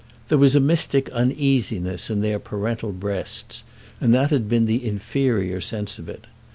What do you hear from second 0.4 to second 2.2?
a mystic uneasiness